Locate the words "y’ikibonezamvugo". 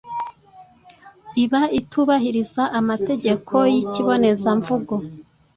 3.73-4.93